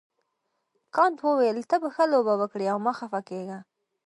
[0.95, 3.59] کانت وویل ته به ښه لوبه وکړې او مه خفه کیږه.